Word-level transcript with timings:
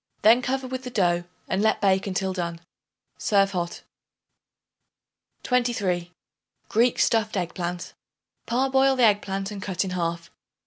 Then 0.23 0.41
cover 0.41 0.65
with 0.65 0.81
the 0.83 0.89
dough 0.89 1.25
and 1.47 1.61
let 1.61 1.79
bake 1.79 2.07
until 2.07 2.33
done. 2.33 2.59
Serve 3.19 3.51
hot. 3.51 3.83
23. 5.43 6.11
Greek 6.69 6.97
Stuffed 6.97 7.37
Egg 7.37 7.53
Plant. 7.53 7.93
Parboil 8.47 8.95
the 8.95 9.03
egg 9.03 9.21
plant 9.21 9.51
and 9.51 9.61
cut 9.61 9.83
in 9.85 9.91
half. 9.91 10.31